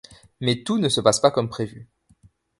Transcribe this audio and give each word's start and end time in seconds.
Mais 0.39 0.63
tout 0.63 0.79
ne 0.79 0.89
se 0.89 0.99
passe 0.99 1.19
pas 1.19 1.29
comme 1.29 1.47
prévu.. 1.47 1.87